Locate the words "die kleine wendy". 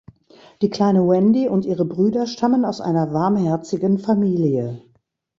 0.63-1.47